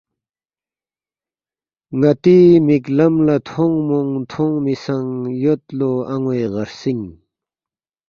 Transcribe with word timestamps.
ناتی 1.99 2.37
مک 2.65 2.85
لم 2.97 3.13
لا 3.25 3.35
تھونگمونگ 3.47 4.13
تھونگمی 4.31 4.75
سنگ 4.83 5.09
یود 5.43 5.63
لو 5.77 5.91
اَنوے 6.13 6.41
غرژینگ 6.53 7.03